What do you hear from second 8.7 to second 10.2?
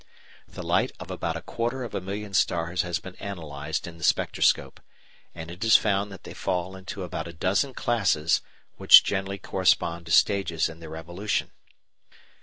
which generally correspond to